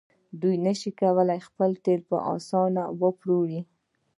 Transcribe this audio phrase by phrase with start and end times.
[0.41, 3.61] دوی نشي کولی خپل تیل په اسانۍ وپلوري.